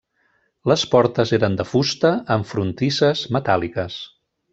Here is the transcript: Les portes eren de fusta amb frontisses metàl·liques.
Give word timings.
Les 0.69 0.85
portes 0.93 1.33
eren 1.37 1.57
de 1.59 1.65
fusta 1.73 2.11
amb 2.37 2.49
frontisses 2.53 3.23
metàl·liques. 3.39 4.01